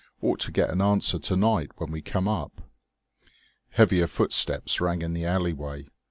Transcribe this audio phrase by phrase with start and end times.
[0.19, 2.67] Ought to get an answer to night, when we come up."
[3.69, 5.89] Heavier footsteps rang in the alleyway.